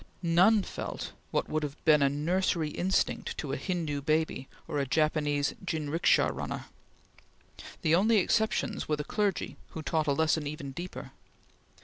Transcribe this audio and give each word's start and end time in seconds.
None 0.23 0.63
felt 0.63 1.11
what 1.29 1.47
would 1.47 1.61
have 1.61 1.77
been 1.85 2.01
a 2.01 2.09
nursery 2.09 2.69
instinct 2.71 3.37
to 3.37 3.51
a 3.51 3.55
Hindu 3.55 4.01
baby 4.01 4.47
or 4.67 4.79
a 4.79 4.87
Japanese 4.87 5.53
jinricksha 5.63 6.33
runner. 6.33 6.65
The 7.83 7.93
only 7.93 8.17
exceptions 8.17 8.89
were 8.89 8.95
the 8.95 9.03
clergy, 9.03 9.57
who 9.77 9.83
taught 9.83 10.07
a 10.07 10.13
lesson 10.13 10.47
even 10.47 10.71
deeper. 10.71 11.11